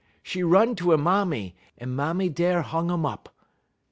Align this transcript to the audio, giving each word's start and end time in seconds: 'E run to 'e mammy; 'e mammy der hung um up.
'E 0.35 0.41
run 0.41 0.73
to 0.75 0.91
'e 0.91 0.95
mammy; 0.97 1.55
'e 1.79 1.85
mammy 1.85 2.27
der 2.27 2.61
hung 2.63 2.89
um 2.89 3.05
up. 3.05 3.29